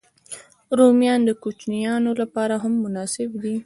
رومیان 0.77 1.19
د 1.25 1.31
کوچنيانو 1.43 2.11
لپاره 2.21 2.55
هم 2.63 2.73
مناسب 2.83 3.29
دي 3.43 3.55